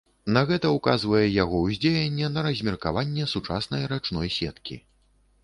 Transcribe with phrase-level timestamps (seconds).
[0.35, 4.81] На гэта ўказвае яго ўздзеянне на размеркаванне сучаснай рачной сеткі.